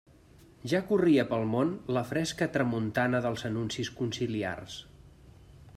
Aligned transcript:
Ja 0.71 0.79
corria 0.91 1.25
pel 1.33 1.45
món 1.51 1.73
la 1.97 2.03
fresca 2.13 2.47
tramuntana 2.57 3.21
dels 3.27 3.47
anuncis 3.53 3.95
conciliars. 4.01 4.81